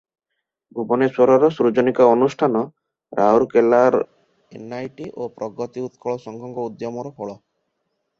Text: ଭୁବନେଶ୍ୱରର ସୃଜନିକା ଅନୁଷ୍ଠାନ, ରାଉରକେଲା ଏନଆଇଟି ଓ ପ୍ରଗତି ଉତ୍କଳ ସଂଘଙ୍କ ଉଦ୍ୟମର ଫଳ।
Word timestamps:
ଭୁବନେଶ୍ୱରର 0.77 1.49
ସୃଜନିକା 1.57 2.07
ଅନୁଷ୍ଠାନ, 2.13 2.63
ରାଉରକେଲା 3.19 3.81
ଏନଆଇଟି 4.61 5.11
ଓ 5.19 5.29
ପ୍ରଗତି 5.39 5.85
ଉତ୍କଳ 5.89 6.17
ସଂଘଙ୍କ 6.25 6.65
ଉଦ୍ୟମର 6.71 7.13
ଫଳ। 7.21 7.37